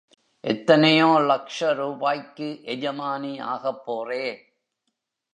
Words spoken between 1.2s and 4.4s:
லக்ஷ ரூபாய்க்கு எஜமானி ஆகப்போறே.